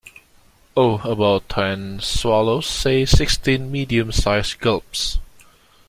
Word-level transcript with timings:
Oh, 0.75 0.95
about 1.07 1.47
ten 1.47 1.99
swallows; 1.99 2.65
say 2.65 3.05
sixteen 3.05 3.71
medium-sized 3.71 4.57
gulps. 4.57 5.19